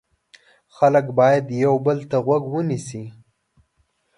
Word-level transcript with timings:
خلک 0.75 1.05
باید 1.17 1.45
یو 1.63 1.75
بل 1.85 1.97
ته 2.09 2.17
غوږ 2.25 2.43
ونیسي. 2.49 3.03